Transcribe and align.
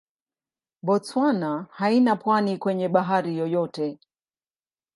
Botswana 0.85 1.67
haina 1.71 2.15
pwani 2.15 2.57
kwenye 2.57 2.89
bahari 2.89 3.37
yoyote. 3.37 3.99